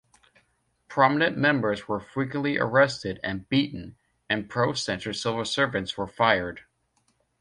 Prominent 0.87 1.37
members 1.37 1.87
were 1.87 1.99
frequently 1.99 2.57
arrested 2.57 3.19
and 3.23 3.47
beaten, 3.49 3.97
and 4.31 4.49
pro-Centre 4.49 5.13
civil 5.13 5.45
servants 5.45 5.95
were 5.95 6.07
fired. 6.07 6.61